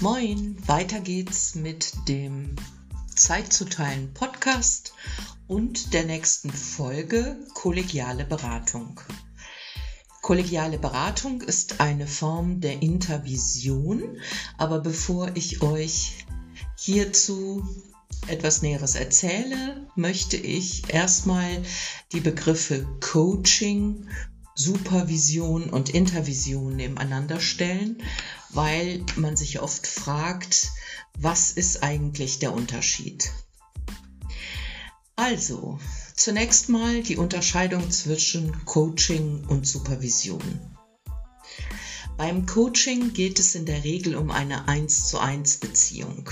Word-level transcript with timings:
Moin, 0.00 0.56
weiter 0.66 1.00
geht's 1.00 1.54
mit 1.54 1.92
dem 2.08 2.56
Zeit 3.14 3.52
zu 3.52 3.64
teilen 3.64 4.12
Podcast 4.12 4.92
und 5.46 5.94
der 5.94 6.04
nächsten 6.04 6.50
Folge 6.50 7.38
Kollegiale 7.54 8.24
Beratung. 8.24 9.00
Kollegiale 10.20 10.78
Beratung 10.78 11.42
ist 11.42 11.80
eine 11.80 12.08
Form 12.08 12.60
der 12.60 12.82
Intervision, 12.82 14.20
aber 14.58 14.80
bevor 14.80 15.30
ich 15.36 15.62
euch 15.62 16.26
hierzu 16.76 17.64
etwas 18.26 18.62
Näheres 18.62 18.96
erzähle, 18.96 19.86
möchte 19.94 20.36
ich 20.36 20.92
erstmal 20.92 21.62
die 22.12 22.20
Begriffe 22.20 22.84
Coaching, 23.00 24.08
Supervision 24.54 25.68
und 25.70 25.90
Intervision 25.90 26.76
nebeneinander 26.76 27.40
stellen, 27.40 28.02
weil 28.50 29.04
man 29.16 29.36
sich 29.36 29.60
oft 29.60 29.86
fragt, 29.86 30.70
was 31.18 31.50
ist 31.50 31.82
eigentlich 31.82 32.38
der 32.38 32.52
Unterschied? 32.52 33.30
Also, 35.16 35.78
zunächst 36.16 36.68
mal 36.68 37.02
die 37.02 37.16
Unterscheidung 37.16 37.90
zwischen 37.90 38.64
Coaching 38.64 39.44
und 39.46 39.66
Supervision. 39.66 40.76
Beim 42.16 42.46
Coaching 42.46 43.12
geht 43.12 43.40
es 43.40 43.56
in 43.56 43.66
der 43.66 43.82
Regel 43.82 44.14
um 44.14 44.30
eine 44.30 44.68
1 44.68 45.08
zu 45.08 45.18
1 45.18 45.58
Beziehung 45.58 46.30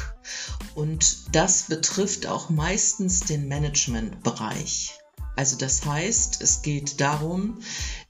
und 0.76 1.34
das 1.34 1.64
betrifft 1.64 2.26
auch 2.26 2.50
meistens 2.50 3.20
den 3.20 3.48
Managementbereich. 3.48 5.01
Also 5.34 5.56
das 5.56 5.84
heißt, 5.84 6.42
es 6.42 6.62
geht 6.62 7.00
darum, 7.00 7.58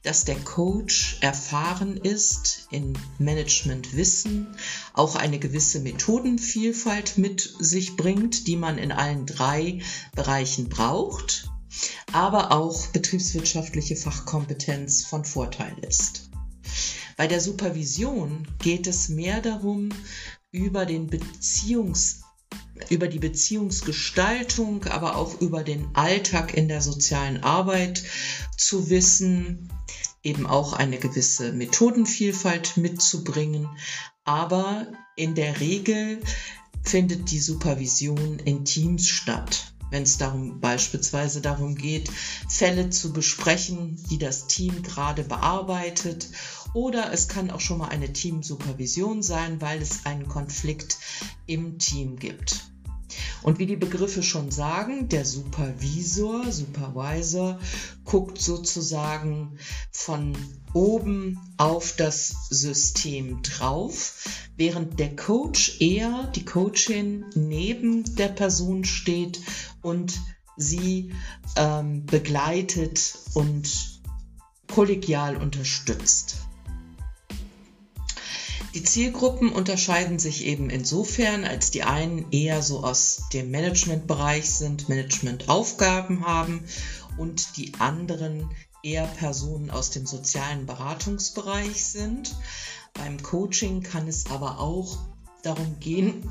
dass 0.01 0.25
der 0.25 0.35
Coach 0.35 1.17
erfahren 1.21 1.95
ist 1.95 2.67
in 2.69 2.97
Managementwissen, 3.17 4.47
auch 4.93 5.15
eine 5.15 5.39
gewisse 5.39 5.79
Methodenvielfalt 5.79 7.17
mit 7.17 7.41
sich 7.59 7.95
bringt, 7.95 8.47
die 8.47 8.57
man 8.57 8.77
in 8.77 8.91
allen 8.91 9.25
drei 9.25 9.81
Bereichen 10.13 10.67
braucht, 10.67 11.49
aber 12.11 12.51
auch 12.51 12.87
betriebswirtschaftliche 12.87 13.95
Fachkompetenz 13.95 15.05
von 15.05 15.23
Vorteil 15.23 15.75
ist. 15.79 16.29
Bei 17.15 17.27
der 17.27 17.39
Supervision 17.39 18.47
geht 18.59 18.85
es 18.87 19.07
mehr 19.07 19.39
darum, 19.39 19.89
über 20.51 20.85
den 20.85 21.07
Beziehungs 21.07 22.22
über 22.89 23.07
die 23.07 23.19
Beziehungsgestaltung, 23.19 24.85
aber 24.85 25.15
auch 25.15 25.41
über 25.41 25.63
den 25.63 25.87
Alltag 25.93 26.53
in 26.53 26.67
der 26.67 26.81
sozialen 26.81 27.43
Arbeit 27.43 28.03
zu 28.57 28.89
wissen, 28.89 29.69
eben 30.23 30.45
auch 30.45 30.73
eine 30.73 30.97
gewisse 30.97 31.53
Methodenvielfalt 31.53 32.77
mitzubringen. 32.77 33.67
Aber 34.23 34.87
in 35.15 35.35
der 35.35 35.59
Regel 35.59 36.19
findet 36.83 37.31
die 37.31 37.39
Supervision 37.39 38.39
in 38.39 38.65
Teams 38.65 39.07
statt. 39.07 39.73
Wenn 39.89 40.03
es 40.03 40.17
darum 40.17 40.59
beispielsweise 40.59 41.39
darum 41.39 41.75
geht, 41.75 42.09
Fälle 42.49 42.89
zu 42.89 43.13
besprechen, 43.13 44.03
die 44.09 44.17
das 44.17 44.47
Team 44.47 44.81
gerade 44.81 45.23
bearbeitet 45.23 46.29
oder 46.73 47.13
es 47.13 47.27
kann 47.27 47.51
auch 47.51 47.59
schon 47.59 47.77
mal 47.77 47.89
eine 47.89 48.11
Teamsupervision 48.11 49.21
sein, 49.21 49.61
weil 49.61 49.81
es 49.81 50.05
einen 50.05 50.27
Konflikt 50.27 50.97
im 51.45 51.77
Team 51.77 52.17
gibt. 52.17 52.72
Und 53.43 53.59
wie 53.59 53.65
die 53.65 53.75
Begriffe 53.75 54.23
schon 54.23 54.51
sagen, 54.51 55.09
der 55.09 55.25
Supervisor, 55.25 56.49
Supervisor 56.49 57.59
guckt 58.05 58.41
sozusagen 58.41 59.57
von 59.91 60.35
oben 60.73 61.39
auf 61.57 61.95
das 61.97 62.47
System 62.49 63.41
drauf, 63.41 64.25
während 64.55 64.97
der 64.99 65.15
Coach 65.15 65.81
eher, 65.81 66.31
die 66.35 66.45
Coachin 66.45 67.25
neben 67.35 68.15
der 68.15 68.29
Person 68.29 68.85
steht 68.85 69.41
und 69.81 70.19
sie 70.55 71.11
ähm, 71.57 72.05
begleitet 72.05 73.17
und 73.33 74.01
kollegial 74.73 75.35
unterstützt. 75.35 76.37
Die 78.73 78.81
Zielgruppen 78.81 79.51
unterscheiden 79.51 80.17
sich 80.17 80.45
eben 80.45 80.71
insofern, 80.71 81.45
als 81.45 81.69
die 81.69 81.83
einen 81.83 82.31
eher 82.31 82.63
so 82.63 82.83
aus 82.83 83.23
dem 83.31 83.51
Managementbereich 83.51 84.49
sind, 84.49 84.89
Managementaufgaben 84.89 86.25
haben 86.25 86.63
und 87.17 87.55
die 87.57 87.73
anderen 87.77 88.49
eher 88.81 89.05
Personen 89.05 89.69
aus 89.69 89.91
dem 89.91 90.07
sozialen 90.07 90.65
Beratungsbereich 90.65 91.85
sind. 91.85 92.35
Beim 92.95 93.21
Coaching 93.21 93.83
kann 93.83 94.07
es 94.07 94.25
aber 94.31 94.59
auch 94.59 94.97
darum 95.43 95.79
gehen, 95.79 96.27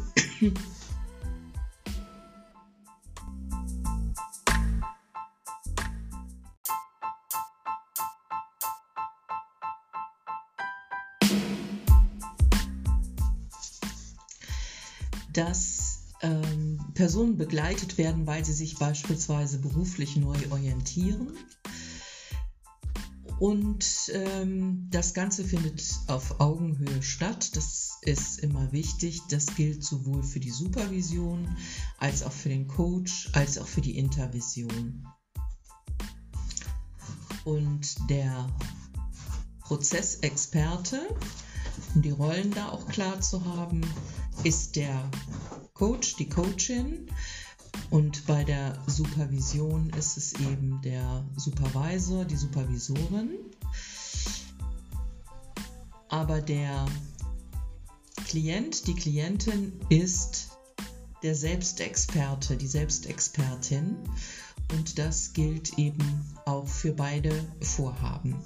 dass 15.33 16.05
ähm, 16.23 16.79
Personen 16.95 17.37
begleitet 17.37 17.99
werden, 17.99 18.27
weil 18.27 18.45
sie 18.45 18.53
sich 18.53 18.79
beispielsweise 18.79 19.59
beruflich 19.59 20.17
neu 20.17 20.39
orientieren. 20.51 21.33
Und 23.39 23.85
ähm, 24.13 24.87
das 24.91 25.15
Ganze 25.15 25.45
findet 25.45 25.83
auf 26.07 26.41
Augenhöhe 26.41 27.03
statt. 27.03 27.57
Das 27.57 27.99
ist 28.03 28.39
immer 28.39 28.71
wichtig. 28.71 29.21
Das 29.31 29.47
gilt 29.57 29.83
sowohl 29.83 30.23
für 30.23 30.39
die 30.39 30.53
Supervision 30.53 31.49
als 31.99 32.23
auch 32.23 32.31
für 32.31 32.51
den 32.51 32.69
Coach, 32.69 33.31
als 33.33 33.59
auch 33.59 33.67
für 33.67 33.81
die 33.81 33.99
Intervision. 33.99 35.09
Und 37.45 37.97
der 38.09 38.49
Prozessexperte, 39.63 41.01
um 41.97 42.03
die 42.03 42.11
Rollen 42.11 42.53
da 42.53 42.69
auch 42.69 42.87
klar 42.87 43.21
zu 43.21 43.45
haben, 43.45 43.81
ist 44.45 44.77
der 44.77 45.11
Coach, 45.75 46.17
die 46.17 46.29
Coachin. 46.29 47.07
Und 47.91 48.27
bei 48.27 48.45
der 48.45 48.77
Supervision 48.87 49.91
ist 49.91 50.17
es 50.17 50.33
eben 50.35 50.81
der 50.83 51.25
Supervisor, 51.37 52.25
die 52.25 52.37
Supervisorin. 52.37 53.31
Aber 56.09 56.41
der 56.41 56.87
Klient, 58.27 58.87
die 58.87 58.95
Klientin 58.95 59.73
ist 59.89 60.49
der 61.23 61.35
Selbstexperte, 61.35 62.57
die 62.57 62.67
Selbstexpertin. 62.67 63.97
Und 64.73 64.99
das 64.99 65.33
gilt 65.33 65.79
eben 65.79 66.25
auch 66.45 66.67
für 66.67 66.93
beide 66.93 67.33
Vorhaben. 67.61 68.37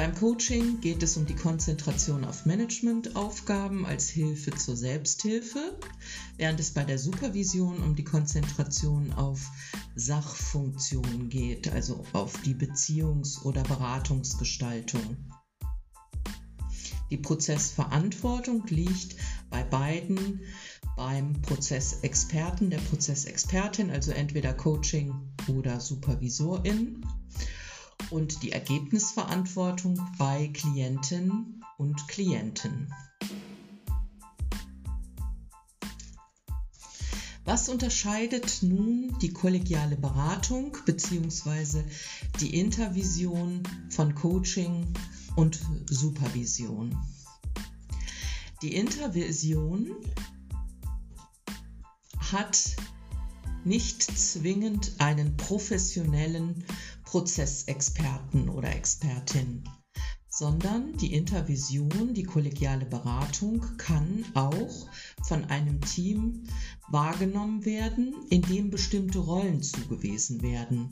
Beim 0.00 0.14
Coaching 0.14 0.80
geht 0.80 1.02
es 1.02 1.18
um 1.18 1.26
die 1.26 1.36
Konzentration 1.36 2.24
auf 2.24 2.46
Managementaufgaben 2.46 3.84
als 3.84 4.08
Hilfe 4.08 4.50
zur 4.52 4.74
Selbsthilfe, 4.74 5.78
während 6.38 6.58
es 6.58 6.70
bei 6.70 6.84
der 6.84 6.98
Supervision 6.98 7.82
um 7.82 7.94
die 7.94 8.02
Konzentration 8.02 9.12
auf 9.12 9.46
Sachfunktionen 9.96 11.28
geht, 11.28 11.70
also 11.70 12.02
auf 12.14 12.32
die 12.40 12.54
Beziehungs- 12.54 13.42
oder 13.44 13.62
Beratungsgestaltung. 13.62 15.18
Die 17.10 17.18
Prozessverantwortung 17.18 18.66
liegt 18.68 19.16
bei 19.50 19.62
beiden 19.64 20.40
beim 20.96 21.42
Prozessexperten, 21.42 22.70
der 22.70 22.78
Prozessexpertin, 22.78 23.90
also 23.90 24.12
entweder 24.12 24.54
Coaching 24.54 25.12
oder 25.46 25.78
Supervisorin 25.78 27.04
und 28.10 28.42
die 28.42 28.52
Ergebnisverantwortung 28.52 30.00
bei 30.18 30.48
Klientinnen 30.48 31.62
und 31.78 32.08
Klienten. 32.08 32.92
Was 37.44 37.68
unterscheidet 37.68 38.58
nun 38.62 39.16
die 39.20 39.32
kollegiale 39.32 39.96
Beratung 39.96 40.76
bzw. 40.86 41.82
die 42.38 42.58
Intervision 42.58 43.62
von 43.88 44.14
Coaching 44.14 44.86
und 45.36 45.58
Supervision? 45.88 46.96
Die 48.62 48.74
Intervision 48.76 49.96
hat 52.30 52.76
nicht 53.64 54.02
zwingend 54.02 54.92
einen 54.98 55.36
professionellen 55.36 56.64
Prozessexperten 57.10 58.48
oder 58.48 58.72
Expertin, 58.72 59.64
sondern 60.28 60.96
die 60.96 61.12
Intervision, 61.12 62.14
die 62.14 62.22
kollegiale 62.22 62.86
Beratung 62.86 63.66
kann 63.78 64.24
auch 64.34 64.86
von 65.26 65.44
einem 65.46 65.80
Team 65.80 66.44
wahrgenommen 66.88 67.64
werden, 67.64 68.14
in 68.30 68.42
dem 68.42 68.70
bestimmte 68.70 69.18
Rollen 69.18 69.60
zugewiesen 69.60 70.40
werden. 70.42 70.88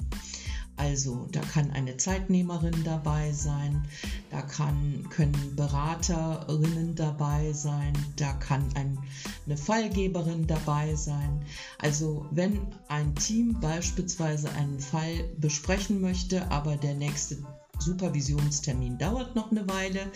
Also 0.79 1.27
da 1.33 1.41
kann 1.41 1.73
eine 1.73 1.97
Zeitnehmerin 1.97 2.85
dabei 2.85 3.33
sein, 3.33 3.85
da 4.31 4.43
kann, 4.43 5.09
können 5.11 5.57
Beraterinnen 5.57 6.95
dabei 6.95 7.53
sein, 7.53 7.93
da 8.17 8.33
kann 8.35 8.65
ein, 8.77 8.97
eine 9.45 9.57
Fallgeberin 9.57 10.47
dabei 10.47 10.95
sein. 10.95 11.45
Also 11.79 12.27
wenn 12.31 12.61
ein 12.87 13.15
Team 13.17 13.59
beispielsweise 13.61 14.51
einen 14.53 14.79
Fall 14.79 15.25
besprechen 15.37 16.01
möchte, 16.01 16.49
aber 16.51 16.77
der 16.77 16.95
nächste 16.95 17.39
Supervisionstermin 17.81 18.99
dauert 18.99 19.35
noch 19.35 19.51
eine 19.51 19.69
Weile, 19.69 20.13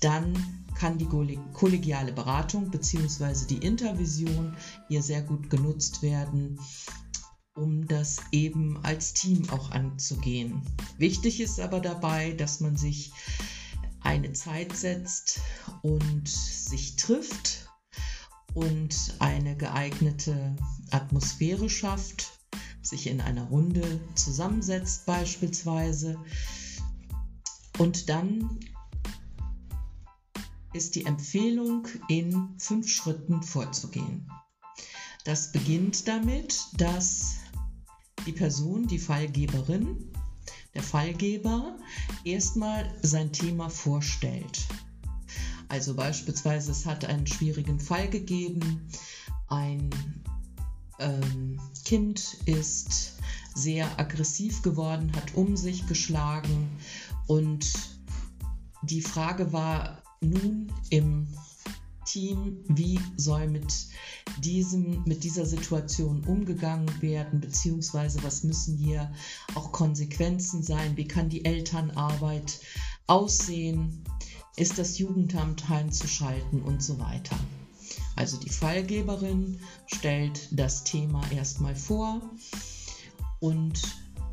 dann 0.00 0.34
kann 0.74 0.98
die 0.98 1.08
kollegiale 1.52 2.12
Beratung 2.12 2.70
bzw. 2.70 3.46
die 3.48 3.66
Intervision 3.66 4.56
hier 4.88 5.02
sehr 5.02 5.22
gut 5.22 5.50
genutzt 5.50 6.02
werden, 6.02 6.58
um 7.54 7.86
das 7.86 8.18
eben 8.32 8.84
als 8.84 9.14
Team 9.14 9.48
auch 9.50 9.70
anzugehen. 9.70 10.62
Wichtig 10.98 11.40
ist 11.40 11.60
aber 11.60 11.80
dabei, 11.80 12.32
dass 12.32 12.60
man 12.60 12.76
sich 12.76 13.12
eine 14.00 14.32
Zeit 14.32 14.76
setzt 14.76 15.40
und 15.82 16.28
sich 16.28 16.96
trifft 16.96 17.70
und 18.54 19.14
eine 19.18 19.56
geeignete 19.56 20.56
Atmosphäre 20.90 21.70
schafft, 21.70 22.38
sich 22.82 23.06
in 23.06 23.20
einer 23.20 23.44
Runde 23.44 24.00
zusammensetzt 24.14 25.06
beispielsweise. 25.06 26.18
Und 27.78 28.08
dann 28.08 28.60
ist 30.72 30.96
die 30.96 31.06
Empfehlung, 31.06 31.86
in 32.08 32.48
fünf 32.58 32.88
Schritten 32.88 33.42
vorzugehen. 33.42 34.28
Das 35.24 35.52
beginnt 35.52 36.06
damit, 36.06 36.66
dass 36.74 37.36
die 38.26 38.32
Person, 38.32 38.86
die 38.86 38.98
Fallgeberin, 38.98 40.10
der 40.74 40.82
Fallgeber 40.82 41.76
erstmal 42.24 42.92
sein 43.02 43.32
Thema 43.32 43.68
vorstellt. 43.70 44.60
Also 45.68 45.94
beispielsweise, 45.94 46.72
es 46.72 46.86
hat 46.86 47.04
einen 47.04 47.26
schwierigen 47.26 47.80
Fall 47.80 48.08
gegeben, 48.08 48.88
ein 49.48 49.90
ähm, 50.98 51.60
Kind 51.84 52.36
ist 52.46 53.14
sehr 53.54 53.98
aggressiv 53.98 54.62
geworden, 54.62 55.12
hat 55.14 55.34
um 55.34 55.56
sich 55.56 55.86
geschlagen 55.86 56.68
und 57.26 57.72
die 58.82 59.00
Frage 59.00 59.52
war 59.52 60.02
nun 60.20 60.72
im 60.90 61.26
Team, 62.04 62.64
wie 62.68 63.00
soll 63.16 63.48
mit 63.48 63.86
diesem, 64.38 65.02
mit 65.04 65.24
dieser 65.24 65.46
Situation 65.46 66.24
umgegangen 66.24 66.90
werden, 67.02 67.40
beziehungsweise 67.40 68.22
was 68.22 68.44
müssen 68.44 68.76
hier 68.76 69.12
auch 69.54 69.72
Konsequenzen 69.72 70.62
sein, 70.62 70.96
wie 70.96 71.08
kann 71.08 71.28
die 71.28 71.44
Elternarbeit 71.44 72.60
aussehen, 73.06 74.04
ist 74.56 74.78
das 74.78 74.98
Jugendamt 74.98 75.70
einzuschalten 75.70 76.62
und 76.62 76.82
so 76.82 76.98
weiter. 76.98 77.36
Also 78.16 78.38
die 78.38 78.50
Fallgeberin 78.50 79.58
stellt 79.86 80.48
das 80.52 80.84
Thema 80.84 81.22
erstmal 81.32 81.74
vor 81.74 82.22
und 83.40 83.82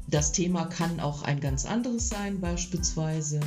das 0.07 0.31
Thema 0.31 0.65
kann 0.65 1.00
auch 1.00 1.24
ein 1.24 1.39
ganz 1.39 1.65
anderes 1.65 2.09
sein, 2.09 2.41
beispielsweise 2.41 3.39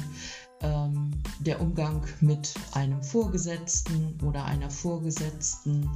ähm, 0.64 1.10
der 1.40 1.60
Umgang 1.60 2.02
mit 2.20 2.54
einem 2.72 3.02
Vorgesetzten 3.02 4.18
oder 4.22 4.44
einer 4.44 4.70
Vorgesetzten 4.70 5.90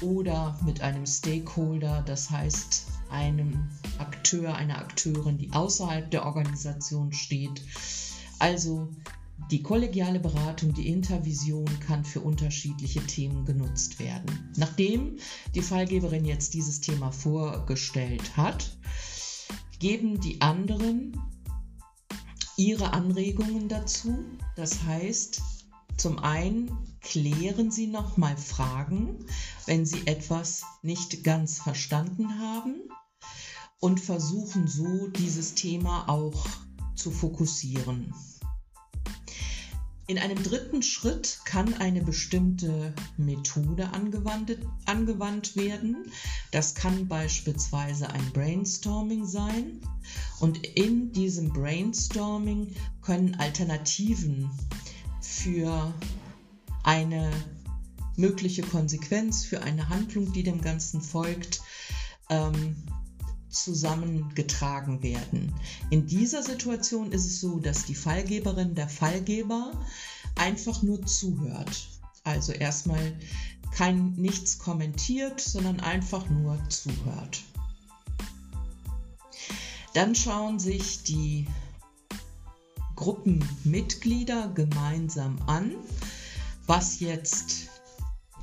oder 0.00 0.58
mit 0.64 0.80
einem 0.80 1.06
Stakeholder, 1.06 2.02
das 2.02 2.30
heißt 2.30 2.86
einem 3.10 3.68
Akteur, 3.98 4.54
einer 4.54 4.78
Akteurin, 4.78 5.38
die 5.38 5.52
außerhalb 5.52 6.10
der 6.10 6.26
Organisation 6.26 7.12
steht. 7.12 7.62
Also 8.38 8.88
die 9.50 9.62
kollegiale 9.62 10.20
Beratung, 10.20 10.74
die 10.74 10.88
Intervision 10.88 11.66
kann 11.80 12.04
für 12.04 12.20
unterschiedliche 12.20 13.04
Themen 13.06 13.44
genutzt 13.44 13.98
werden. 13.98 14.50
Nachdem 14.56 15.18
die 15.54 15.62
Fallgeberin 15.62 16.24
jetzt 16.24 16.54
dieses 16.54 16.80
Thema 16.80 17.10
vorgestellt 17.10 18.36
hat, 18.36 18.76
geben 19.78 20.20
die 20.20 20.40
anderen 20.40 21.16
ihre 22.60 22.92
Anregungen 22.92 23.68
dazu. 23.68 24.22
Das 24.54 24.82
heißt, 24.82 25.40
zum 25.96 26.18
einen 26.18 26.70
klären 27.00 27.70
Sie 27.70 27.86
nochmal 27.86 28.36
Fragen, 28.36 29.24
wenn 29.64 29.86
Sie 29.86 30.06
etwas 30.06 30.62
nicht 30.82 31.24
ganz 31.24 31.58
verstanden 31.58 32.38
haben 32.38 32.82
und 33.80 33.98
versuchen 33.98 34.68
so 34.68 35.08
dieses 35.08 35.54
Thema 35.54 36.06
auch 36.10 36.46
zu 36.96 37.10
fokussieren. 37.10 38.12
In 40.10 40.18
einem 40.18 40.42
dritten 40.42 40.82
Schritt 40.82 41.38
kann 41.44 41.72
eine 41.74 42.02
bestimmte 42.02 42.92
Methode 43.16 43.90
angewandt, 43.92 44.58
werden. 45.54 45.98
Das 46.50 46.74
kann 46.74 47.06
beispielsweise 47.06 48.10
ein 48.10 48.32
Brainstorming 48.32 49.24
sein. 49.24 49.80
Und 50.40 50.66
in 50.66 51.12
diesem 51.12 51.52
Brainstorming 51.52 52.74
können 53.02 53.36
Alternativen 53.36 54.50
für 55.20 55.94
eine 56.82 57.30
mögliche 58.16 58.62
Konsequenz, 58.62 59.44
für 59.44 59.62
eine 59.62 59.90
Handlung, 59.90 60.32
die 60.32 60.42
dem 60.42 60.60
Ganzen 60.60 61.02
folgt, 61.02 61.62
ähm, 62.30 62.74
zusammengetragen 63.50 65.02
werden. 65.02 65.52
In 65.90 66.06
dieser 66.06 66.42
Situation 66.42 67.12
ist 67.12 67.26
es 67.26 67.40
so, 67.40 67.58
dass 67.58 67.84
die 67.84 67.94
Fallgeberin, 67.94 68.74
der 68.74 68.88
Fallgeber 68.88 69.72
einfach 70.36 70.82
nur 70.82 71.04
zuhört. 71.04 71.88
Also 72.24 72.52
erstmal 72.52 73.18
kein 73.72 74.12
nichts 74.12 74.58
kommentiert, 74.58 75.40
sondern 75.40 75.80
einfach 75.80 76.28
nur 76.28 76.58
zuhört. 76.68 77.42
Dann 79.94 80.14
schauen 80.14 80.58
sich 80.58 81.02
die 81.02 81.46
Gruppenmitglieder 82.94 84.48
gemeinsam 84.48 85.38
an, 85.46 85.74
was 86.66 87.00
jetzt 87.00 87.68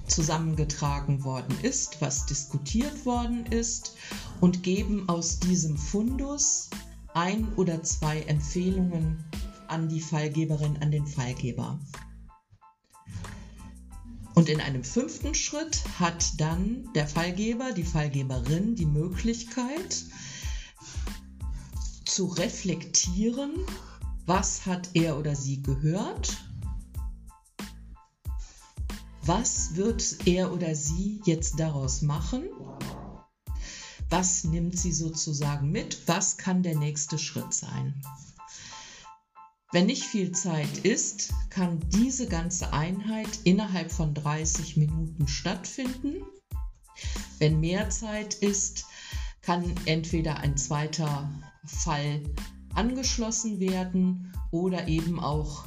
zusammengetragen 0.07 1.23
worden 1.23 1.57
ist, 1.61 2.01
was 2.01 2.25
diskutiert 2.25 3.05
worden 3.05 3.45
ist 3.45 3.95
und 4.41 4.63
geben 4.63 5.07
aus 5.09 5.39
diesem 5.39 5.77
Fundus 5.77 6.69
ein 7.13 7.53
oder 7.55 7.83
zwei 7.83 8.21
Empfehlungen 8.21 9.23
an 9.67 9.89
die 9.89 10.01
Fallgeberin, 10.01 10.77
an 10.77 10.91
den 10.91 11.05
Fallgeber. 11.07 11.79
Und 14.35 14.49
in 14.49 14.61
einem 14.61 14.83
fünften 14.83 15.33
Schritt 15.33 15.83
hat 15.99 16.39
dann 16.39 16.89
der 16.93 17.07
Fallgeber, 17.07 17.71
die 17.71 17.83
Fallgeberin 17.83 18.75
die 18.75 18.85
Möglichkeit 18.85 20.05
zu 22.05 22.25
reflektieren, 22.27 23.53
was 24.25 24.65
hat 24.65 24.89
er 24.93 25.17
oder 25.17 25.35
sie 25.35 25.63
gehört 25.63 26.37
was 29.27 29.75
wird 29.75 30.25
er 30.25 30.53
oder 30.53 30.73
sie 30.73 31.19
jetzt 31.25 31.59
daraus 31.59 32.01
machen? 32.01 32.43
Was 34.09 34.43
nimmt 34.45 34.77
sie 34.77 34.93
sozusagen 34.93 35.69
mit? 35.69 36.07
Was 36.07 36.37
kann 36.37 36.63
der 36.63 36.77
nächste 36.77 37.19
Schritt 37.19 37.53
sein? 37.53 38.01
Wenn 39.73 39.85
nicht 39.85 40.03
viel 40.03 40.31
Zeit 40.31 40.77
ist, 40.79 41.33
kann 41.49 41.79
diese 41.89 42.27
ganze 42.27 42.71
Einheit 42.71 43.27
innerhalb 43.43 43.91
von 43.91 44.13
30 44.13 44.77
Minuten 44.77 45.27
stattfinden. 45.27 46.23
Wenn 47.37 47.59
mehr 47.59 47.89
Zeit 47.89 48.35
ist, 48.35 48.85
kann 49.41 49.75
entweder 49.85 50.37
ein 50.37 50.55
zweiter 50.57 51.29
Fall 51.65 52.23
angeschlossen 52.73 53.59
werden 53.59 54.33
oder 54.51 54.87
eben 54.87 55.19
auch 55.19 55.65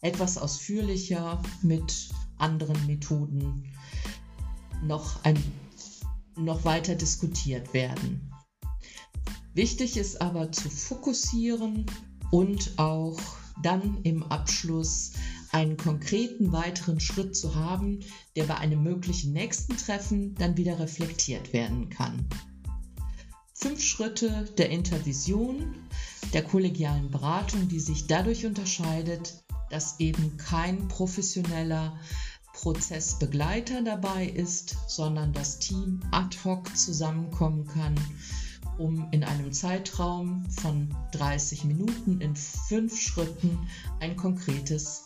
etwas 0.00 0.38
ausführlicher 0.38 1.42
mit 1.60 2.08
anderen 2.38 2.86
Methoden 2.86 3.70
noch, 4.82 5.22
ein, 5.24 5.36
noch 6.36 6.64
weiter 6.64 6.94
diskutiert 6.94 7.74
werden. 7.74 8.32
Wichtig 9.54 9.96
ist 9.96 10.20
aber 10.20 10.50
zu 10.50 10.70
fokussieren 10.70 11.86
und 12.30 12.78
auch 12.78 13.20
dann 13.62 13.98
im 14.02 14.22
Abschluss 14.22 15.12
einen 15.50 15.76
konkreten 15.76 16.52
weiteren 16.52 16.98
Schritt 16.98 17.36
zu 17.36 17.54
haben, 17.54 18.00
der 18.36 18.44
bei 18.44 18.56
einem 18.56 18.82
möglichen 18.82 19.32
nächsten 19.32 19.76
Treffen 19.76 20.34
dann 20.36 20.56
wieder 20.56 20.78
reflektiert 20.78 21.52
werden 21.52 21.90
kann. 21.90 22.26
Fünf 23.52 23.82
Schritte 23.82 24.48
der 24.56 24.70
Intervision, 24.70 25.76
der 26.32 26.42
kollegialen 26.42 27.10
Beratung, 27.10 27.68
die 27.68 27.80
sich 27.80 28.06
dadurch 28.06 28.46
unterscheidet, 28.46 29.44
dass 29.70 30.00
eben 30.00 30.36
kein 30.38 30.88
professioneller 30.88 31.98
Prozessbegleiter 32.52 33.82
dabei 33.82 34.26
ist, 34.26 34.76
sondern 34.86 35.32
das 35.32 35.58
Team 35.58 36.00
ad 36.10 36.36
hoc 36.44 36.76
zusammenkommen 36.76 37.66
kann 37.66 37.94
um 38.78 39.08
in 39.10 39.24
einem 39.24 39.52
Zeitraum 39.52 40.48
von 40.50 40.94
30 41.12 41.64
Minuten 41.64 42.20
in 42.20 42.34
fünf 42.36 42.98
Schritten 42.98 43.68
ein 44.00 44.16
konkretes 44.16 45.04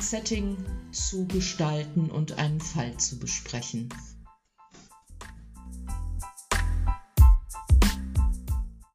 Setting 0.00 0.56
zu 0.90 1.26
gestalten 1.26 2.10
und 2.10 2.38
einen 2.38 2.60
Fall 2.60 2.96
zu 2.96 3.18
besprechen. 3.18 3.88